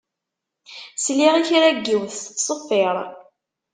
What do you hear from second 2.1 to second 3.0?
tettṣeffiṛ.